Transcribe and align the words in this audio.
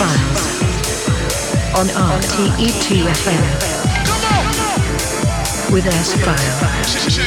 S-Files 0.00 1.74
on 1.74 1.88
RTE2FM 1.88 3.42
with 5.72 5.86
S-Files. 5.86 7.18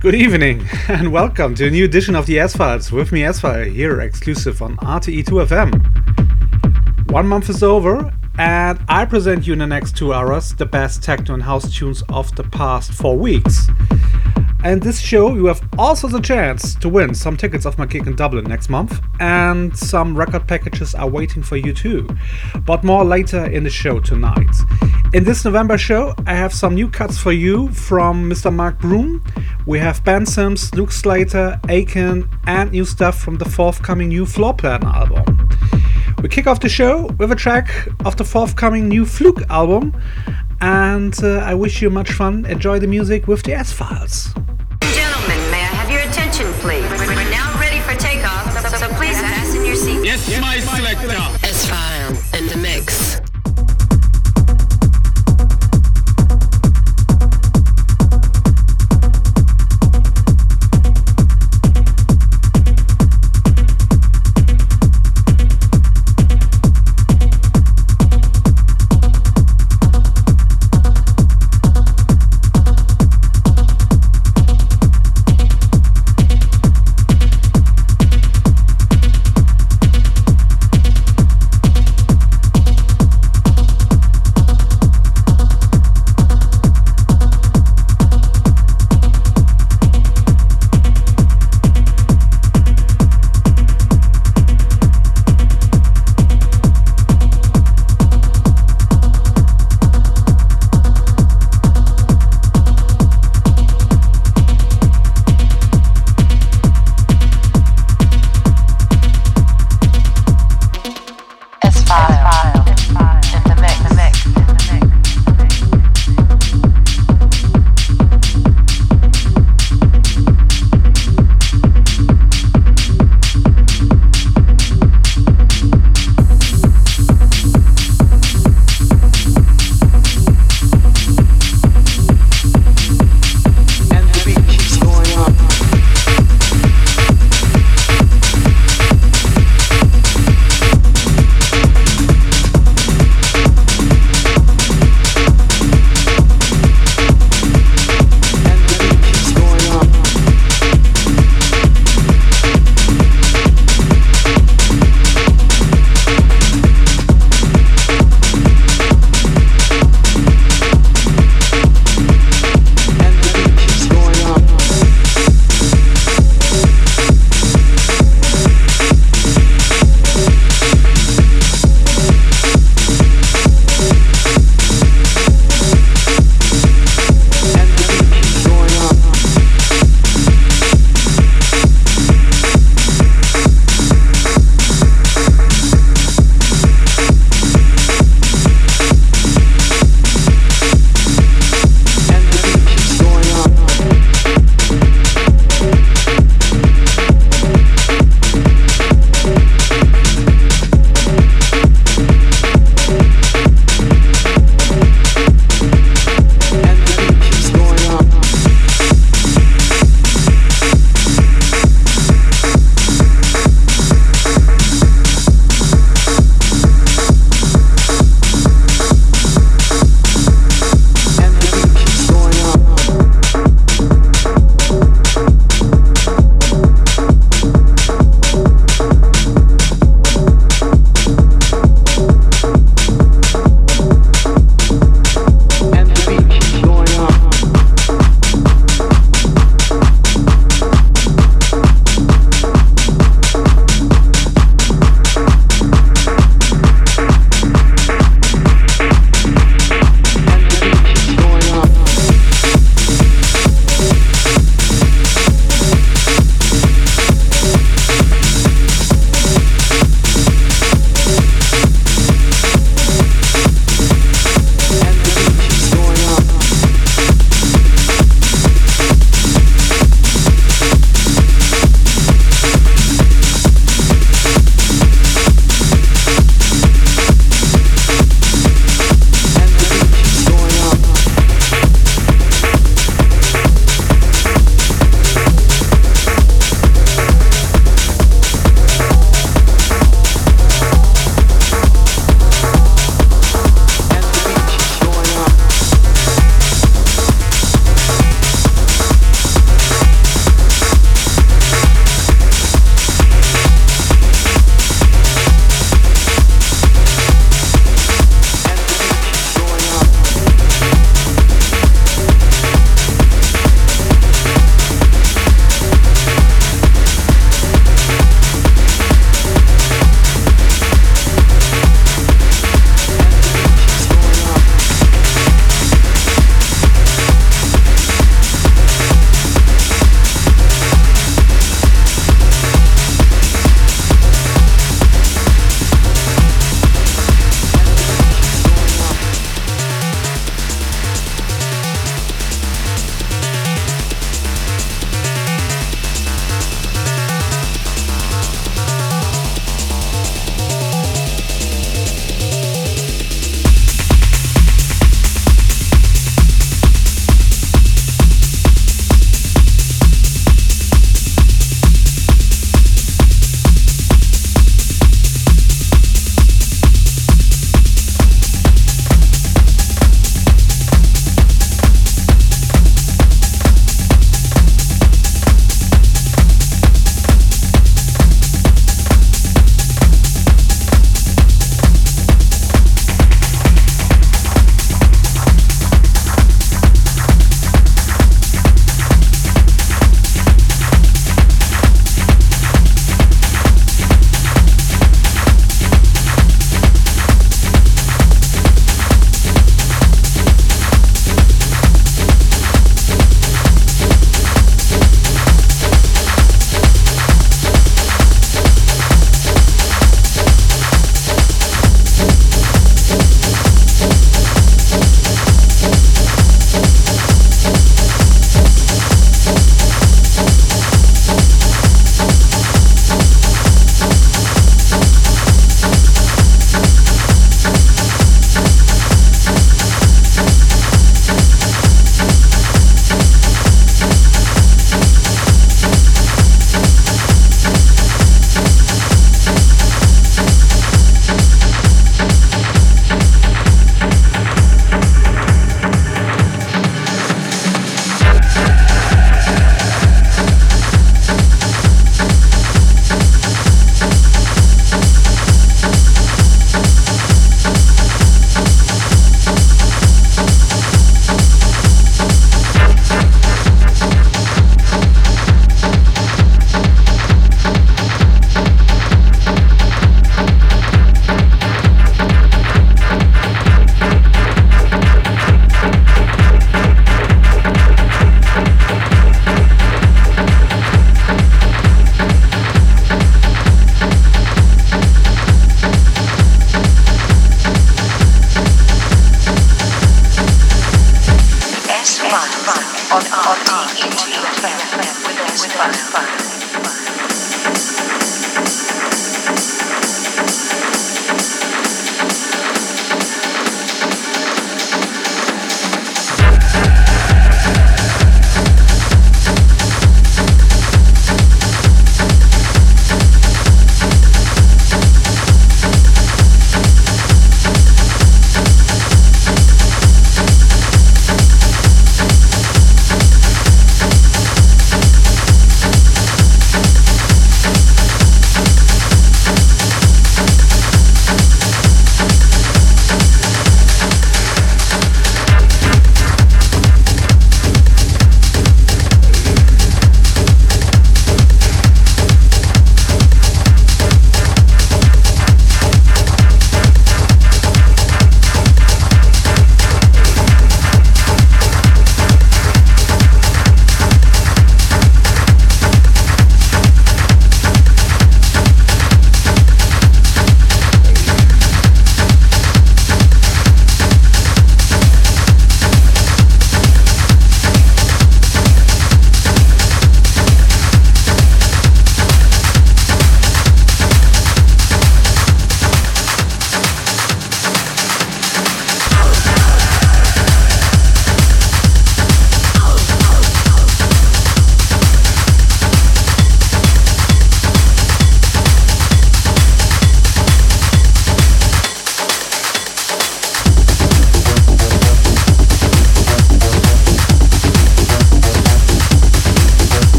Good 0.00 0.16
evening 0.16 0.66
and 0.88 1.12
welcome 1.12 1.54
to 1.54 1.68
a 1.68 1.70
new 1.70 1.84
edition 1.84 2.16
of 2.16 2.26
the 2.26 2.40
S-Files 2.40 2.90
with 2.90 3.12
me 3.12 3.22
S-File 3.22 3.66
here 3.66 4.00
exclusive 4.00 4.60
on 4.60 4.76
RTE2FM. 4.78 7.12
One 7.12 7.28
month 7.28 7.48
is 7.48 7.62
over 7.62 8.12
and 8.38 8.80
I 8.88 9.04
present 9.04 9.46
you 9.46 9.52
in 9.52 9.60
the 9.60 9.68
next 9.68 9.96
two 9.96 10.12
hours 10.12 10.50
the 10.50 10.66
best 10.66 11.04
techno 11.04 11.34
and 11.34 11.44
house 11.44 11.72
tunes 11.72 12.02
of 12.08 12.34
the 12.34 12.42
past 12.42 12.92
four 12.92 13.16
weeks. 13.16 13.68
And 14.66 14.82
this 14.82 14.98
show, 14.98 15.32
you 15.36 15.46
have 15.46 15.62
also 15.78 16.08
the 16.08 16.18
chance 16.18 16.74
to 16.74 16.88
win 16.88 17.14
some 17.14 17.36
tickets 17.36 17.66
of 17.66 17.78
my 17.78 17.86
gig 17.86 18.08
in 18.08 18.16
Dublin 18.16 18.46
next 18.46 18.68
month, 18.68 19.00
and 19.20 19.74
some 19.78 20.18
record 20.18 20.48
packages 20.48 20.92
are 20.92 21.08
waiting 21.08 21.44
for 21.44 21.56
you 21.56 21.72
too. 21.72 22.08
But 22.64 22.82
more 22.82 23.04
later 23.04 23.44
in 23.44 23.62
the 23.62 23.70
show 23.70 24.00
tonight. 24.00 24.50
In 25.14 25.22
this 25.22 25.44
November 25.44 25.78
show, 25.78 26.16
I 26.26 26.34
have 26.34 26.52
some 26.52 26.74
new 26.74 26.88
cuts 26.88 27.16
for 27.16 27.30
you 27.30 27.68
from 27.68 28.28
Mr. 28.28 28.52
Mark 28.52 28.80
Broom. 28.80 29.22
We 29.66 29.78
have 29.78 30.04
Ben 30.04 30.26
Sims, 30.26 30.74
Luke 30.74 30.90
Slater, 30.90 31.60
Aiken, 31.68 32.28
and 32.48 32.72
new 32.72 32.84
stuff 32.84 33.20
from 33.20 33.36
the 33.36 33.44
forthcoming 33.44 34.08
new 34.08 34.24
Floorplan 34.24 34.82
album. 34.82 35.48
We 36.20 36.28
kick 36.28 36.48
off 36.48 36.58
the 36.58 36.68
show 36.68 37.06
with 37.20 37.30
a 37.30 37.36
track 37.36 37.70
of 38.04 38.16
the 38.16 38.24
forthcoming 38.24 38.88
new 38.88 39.04
Flug 39.04 39.48
album, 39.48 39.96
and 40.60 41.14
uh, 41.22 41.36
I 41.38 41.54
wish 41.54 41.80
you 41.82 41.88
much 41.88 42.10
fun. 42.10 42.44
Enjoy 42.46 42.80
the 42.80 42.88
music 42.88 43.28
with 43.28 43.44
the 43.44 43.52
S 43.54 43.72
Files. 43.72 44.34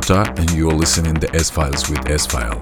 Bogota, 0.00 0.32
and 0.38 0.50
you're 0.52 0.72
listening 0.72 1.14
to 1.16 1.34
S 1.34 1.50
Files 1.50 1.90
with 1.90 2.08
S 2.08 2.26
File. 2.26 2.59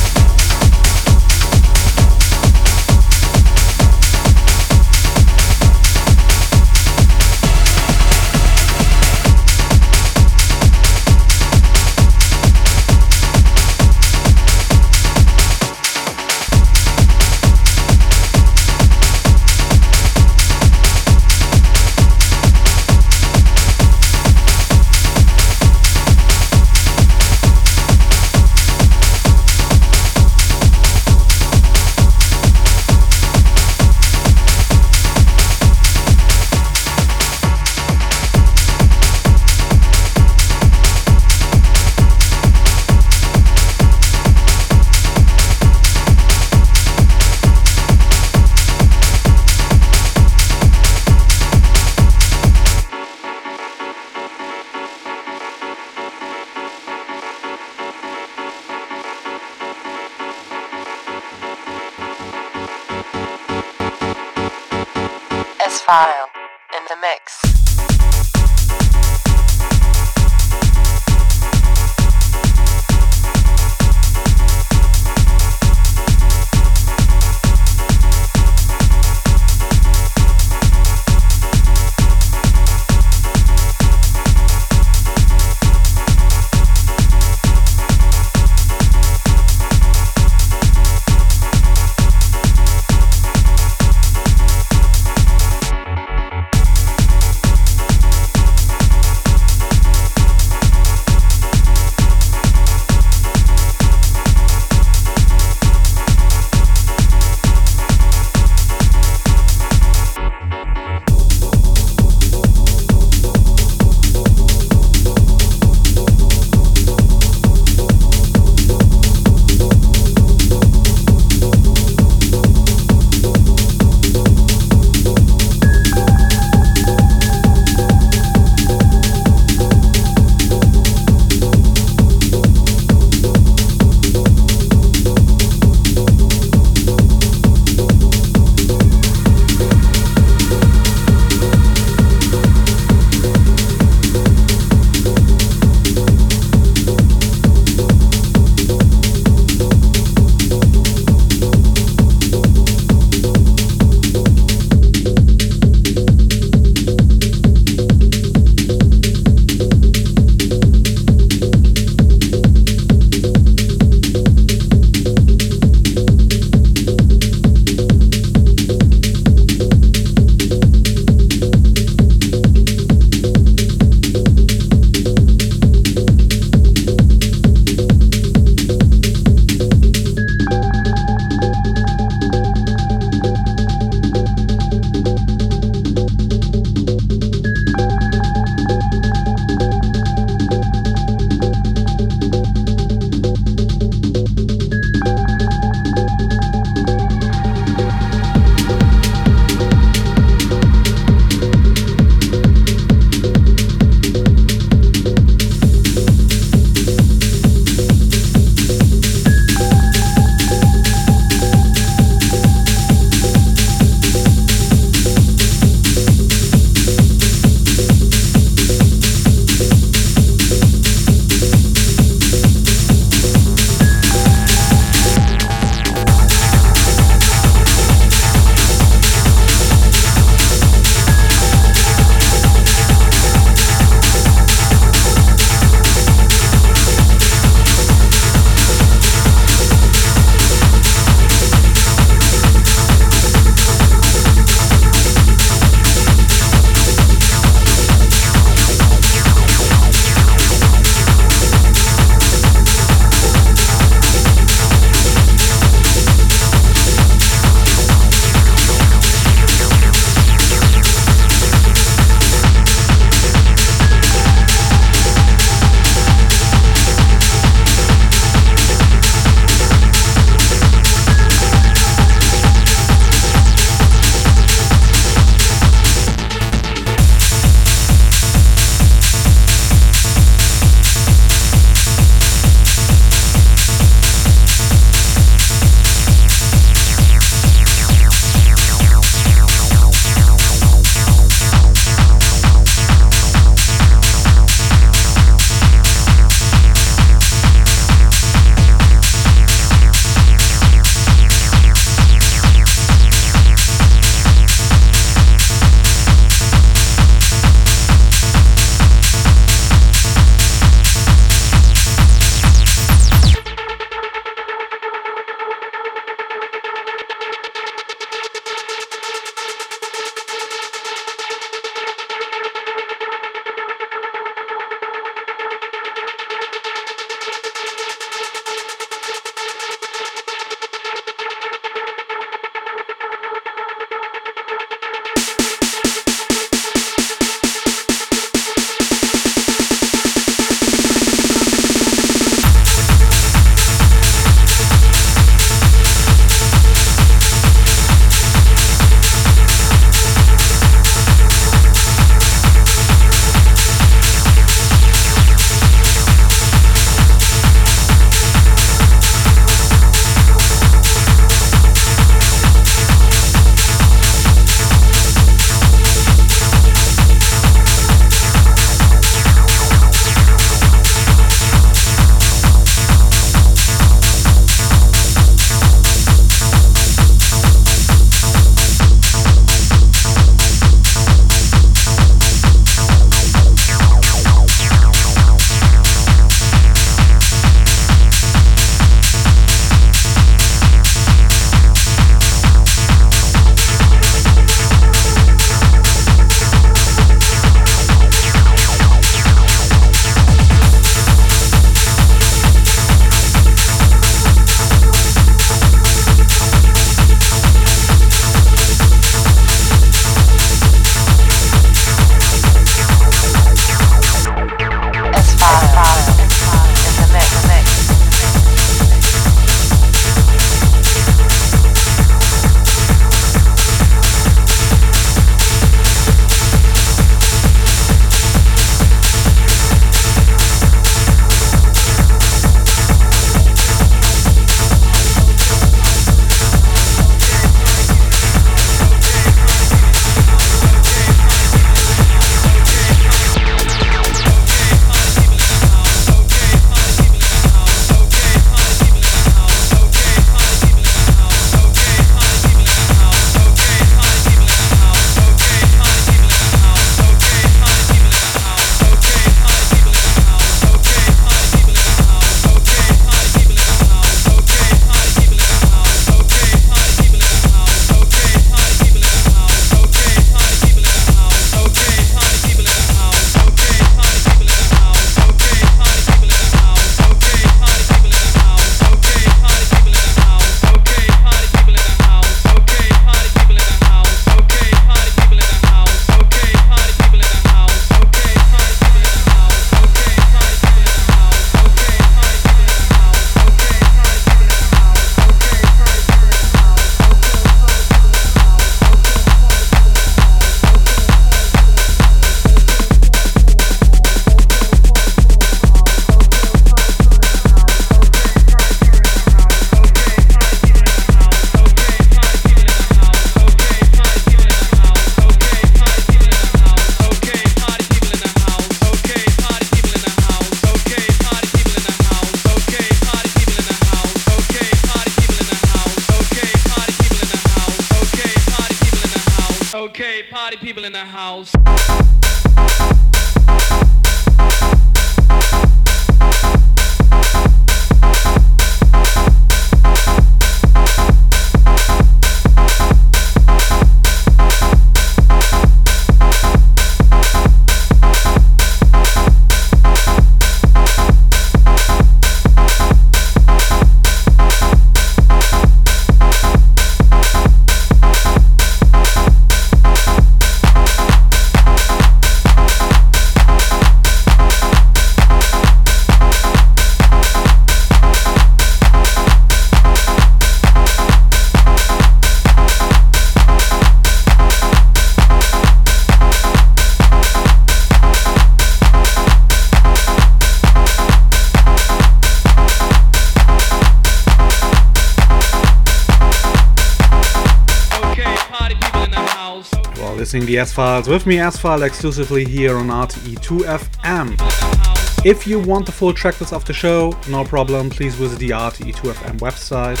The 590.42 590.58
S 590.58 590.72
Files 590.72 591.06
with 591.06 591.26
me, 591.26 591.38
S 591.38 591.56
File, 591.56 591.84
exclusively 591.84 592.44
here 592.44 592.76
on 592.76 592.88
RTE2 592.88 593.78
FM. 593.78 595.24
If 595.24 595.46
you 595.46 595.60
want 595.60 595.86
the 595.86 595.92
full 595.92 596.12
tracklist 596.12 596.52
of 596.52 596.64
the 596.64 596.72
show, 596.72 597.16
no 597.28 597.44
problem, 597.44 597.88
please 597.88 598.16
visit 598.16 598.40
the 598.40 598.50
RTE2 598.50 599.12
FM 599.12 599.38
website. 599.38 600.00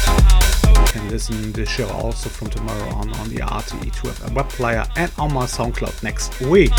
You 0.66 0.92
can 0.92 1.08
listen 1.08 1.36
to 1.36 1.60
the 1.60 1.64
show 1.64 1.88
also 1.88 2.28
from 2.28 2.50
tomorrow 2.50 2.88
on 2.94 3.14
on 3.14 3.28
the 3.28 3.36
RTE2 3.36 3.90
FM 3.90 4.34
web 4.34 4.48
player 4.48 4.84
and 4.96 5.12
on 5.18 5.32
my 5.32 5.44
SoundCloud 5.44 6.02
next 6.02 6.40
week. 6.40 6.72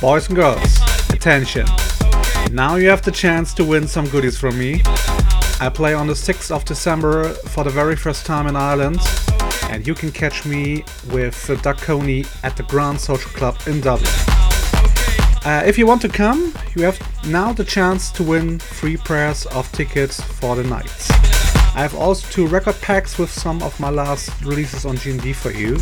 Boys 0.00 0.28
and 0.28 0.36
girls, 0.36 0.80
attention. 1.10 1.66
Now 2.52 2.76
you 2.76 2.88
have 2.88 3.02
the 3.02 3.12
chance 3.12 3.52
to 3.54 3.64
win 3.64 3.88
some 3.88 4.06
goodies 4.08 4.38
from 4.38 4.56
me. 4.56 4.82
I 5.60 5.68
play 5.68 5.94
on 5.94 6.06
the 6.06 6.14
6th 6.14 6.54
of 6.54 6.64
December 6.64 7.30
for 7.34 7.64
the 7.64 7.70
very 7.70 7.96
first 7.96 8.24
time 8.24 8.46
in 8.46 8.54
Ireland, 8.54 9.00
and 9.72 9.86
you 9.86 9.94
can 9.94 10.12
catch 10.12 10.44
me 10.44 10.84
with 11.10 11.48
uh, 11.48 11.54
Doug 11.62 11.78
Coney 11.78 12.26
at 12.42 12.56
the 12.58 12.62
Grand 12.64 13.00
Social 13.00 13.30
Club 13.30 13.56
in 13.66 13.80
Dublin. 13.80 14.12
Uh, 15.44 15.62
if 15.64 15.78
you 15.78 15.86
want 15.86 16.02
to 16.02 16.10
come, 16.10 16.54
you 16.76 16.82
have 16.82 17.00
now 17.26 17.54
the 17.54 17.64
chance 17.64 18.10
to 18.12 18.22
win 18.22 18.58
free 18.58 18.98
pairs 18.98 19.46
of 19.46 19.70
tickets 19.72 20.20
for 20.20 20.56
the 20.56 20.62
night. 20.62 20.92
I 21.74 21.80
have 21.80 21.94
also 21.94 22.28
two 22.30 22.46
record 22.46 22.78
packs 22.82 23.18
with 23.18 23.30
some 23.30 23.62
of 23.62 23.78
my 23.80 23.88
last 23.88 24.30
releases 24.44 24.84
on 24.84 24.96
GND 24.96 25.34
for 25.34 25.50
you. 25.50 25.78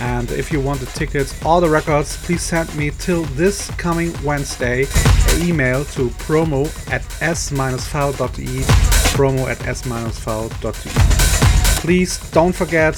And 0.00 0.28
if 0.32 0.52
you 0.52 0.60
want 0.60 0.80
the 0.80 0.86
tickets 0.86 1.32
or 1.44 1.60
the 1.60 1.70
records, 1.70 2.16
please 2.24 2.42
send 2.42 2.74
me 2.74 2.90
till 2.90 3.22
this 3.36 3.70
coming 3.76 4.12
Wednesday 4.24 4.86
an 5.28 5.42
email 5.42 5.84
to 5.84 6.08
promo 6.26 6.66
at 6.90 7.02
s-file.de, 7.22 8.62
promo 9.14 9.48
at 9.48 9.64
s-file.de. 9.64 11.51
Please 11.82 12.30
don't 12.30 12.54
forget 12.54 12.94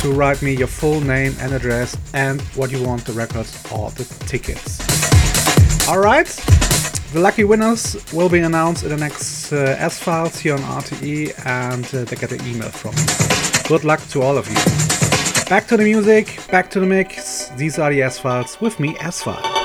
to 0.00 0.10
write 0.10 0.40
me 0.40 0.56
your 0.56 0.66
full 0.66 0.98
name 0.98 1.36
and 1.40 1.52
address 1.52 1.94
and 2.14 2.40
what 2.56 2.72
you 2.72 2.82
want 2.82 3.04
the 3.04 3.12
records 3.12 3.62
or 3.70 3.90
the 3.90 4.04
tickets. 4.26 4.80
Alright, 5.86 6.28
the 7.12 7.20
lucky 7.20 7.44
winners 7.44 8.02
will 8.14 8.30
be 8.30 8.38
announced 8.38 8.82
in 8.82 8.88
the 8.88 8.96
next 8.96 9.52
uh, 9.52 9.76
S 9.78 9.98
Files 9.98 10.38
here 10.38 10.54
on 10.54 10.60
RTE 10.60 11.34
and 11.44 11.84
uh, 11.94 12.04
they 12.04 12.16
get 12.16 12.32
an 12.32 12.40
email 12.46 12.70
from 12.70 12.94
me. 12.94 13.68
Good 13.68 13.84
luck 13.84 14.00
to 14.08 14.22
all 14.22 14.38
of 14.38 14.48
you. 14.48 14.54
Back 15.50 15.66
to 15.68 15.76
the 15.76 15.84
music, 15.84 16.40
back 16.50 16.70
to 16.70 16.80
the 16.80 16.86
mix. 16.86 17.50
These 17.58 17.78
are 17.78 17.90
the 17.90 18.00
S 18.00 18.18
Files 18.18 18.58
with 18.58 18.80
me, 18.80 18.96
S 19.00 19.22
File. 19.22 19.63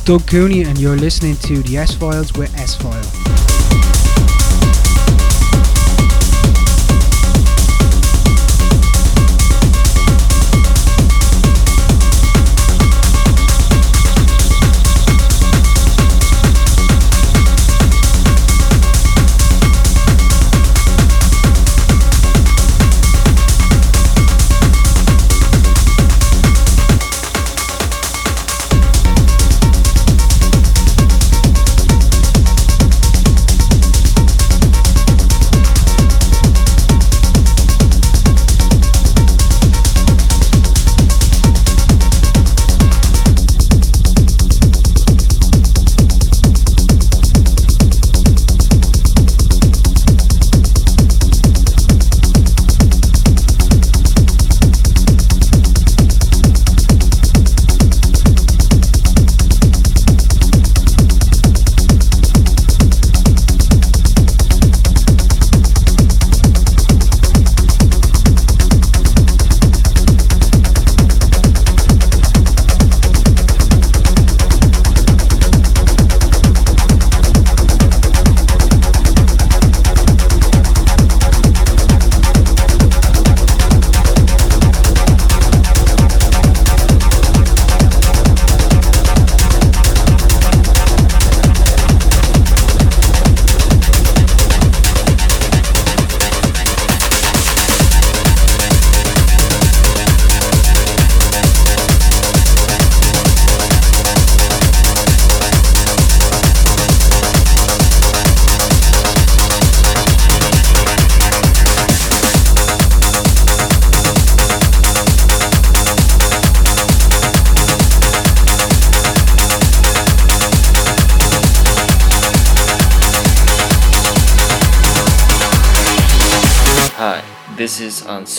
Is 0.00 0.04
Doug 0.06 0.26
Cooney, 0.26 0.62
and 0.62 0.78
you're 0.78 0.96
listening 0.96 1.36
to 1.36 1.62
the 1.62 1.78
S 1.78 1.94
Files 1.94 2.32
with 2.34 2.54
S 2.56 2.74
File. 2.74 3.19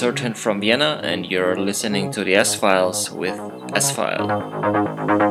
Is 0.02 0.08
Uncertain 0.08 0.34
from 0.34 0.60
Vienna, 0.60 1.00
and 1.04 1.28
you're 1.30 1.56
listening 1.56 2.12
to 2.12 2.24
the 2.24 2.34
S 2.34 2.56
Files 2.56 3.12
with 3.12 3.40
S 3.76 3.92
File. 3.92 5.31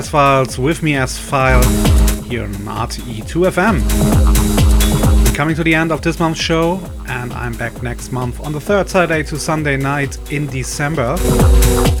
These 0.00 0.14
are 0.14 0.44
the 0.44 0.48
S 0.48 0.56
Files 0.56 0.58
with 0.58 0.82
me 0.82 0.96
S 0.96 1.18
File 1.18 1.62
here 2.22 2.44
on 2.44 2.54
RTE2FM. 2.54 3.82
We're 5.26 5.34
coming 5.34 5.54
to 5.56 5.62
the 5.62 5.74
end 5.74 5.92
of 5.92 6.00
this 6.00 6.18
month's 6.18 6.40
show, 6.40 6.80
and 7.06 7.34
I'm 7.34 7.52
back 7.52 7.82
next 7.82 8.10
month 8.10 8.40
on 8.40 8.52
the 8.52 8.60
third 8.60 8.88
Saturday 8.88 9.22
to 9.24 9.38
Sunday 9.38 9.76
night 9.76 10.16
in 10.32 10.46
December. 10.46 11.18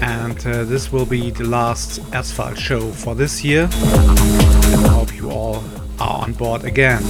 And 0.00 0.38
uh, 0.46 0.64
this 0.64 0.90
will 0.90 1.04
be 1.04 1.30
the 1.30 1.44
last 1.44 2.00
S 2.14 2.32
File 2.32 2.54
show 2.54 2.80
for 2.90 3.14
this 3.14 3.44
year. 3.44 3.64
And 3.64 4.86
I 4.86 4.92
hope 4.94 5.14
you 5.14 5.30
all 5.30 5.62
are 6.00 6.22
on 6.22 6.32
board 6.32 6.64
again. 6.64 7.02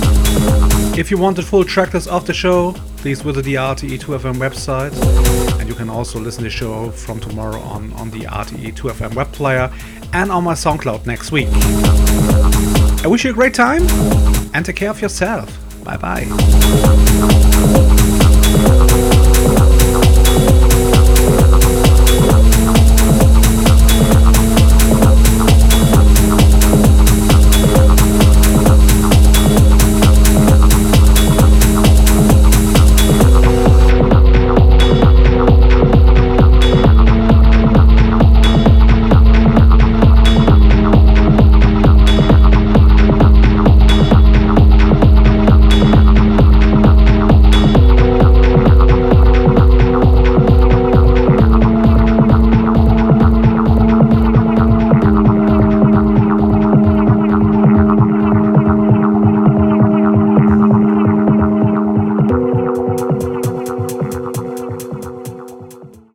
If 0.98 1.08
you 1.12 1.18
want 1.18 1.36
the 1.36 1.42
full 1.42 1.62
tracklist 1.62 2.08
of 2.08 2.26
the 2.26 2.34
show, 2.34 2.72
please 2.96 3.22
visit 3.22 3.44
the 3.44 3.54
RTE2FM 3.54 4.38
website. 4.38 4.92
And 5.60 5.68
you 5.68 5.76
can 5.76 5.88
also 5.88 6.18
listen 6.18 6.42
to 6.42 6.48
the 6.48 6.50
show 6.50 6.90
from 6.90 7.20
tomorrow 7.20 7.60
on 7.60 7.92
on 7.92 8.10
the 8.10 8.22
RTE2FM 8.22 9.14
web 9.14 9.30
player 9.30 9.70
and 10.12 10.30
on 10.30 10.44
my 10.44 10.54
SoundCloud 10.54 11.06
next 11.06 11.32
week. 11.32 11.48
I 13.04 13.06
wish 13.06 13.24
you 13.24 13.30
a 13.30 13.34
great 13.34 13.54
time 13.54 13.82
and 14.54 14.64
take 14.64 14.76
care 14.76 14.90
of 14.90 15.00
yourself. 15.00 15.56
Bye 15.84 15.96
bye. 15.96 17.76